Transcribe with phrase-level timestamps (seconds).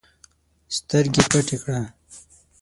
[0.75, 1.81] سترګي پټي کړه!